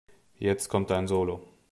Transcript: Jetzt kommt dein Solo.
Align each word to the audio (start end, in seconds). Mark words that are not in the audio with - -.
Jetzt 0.39 0.67
kommt 0.67 0.89
dein 0.89 1.05
Solo. 1.05 1.43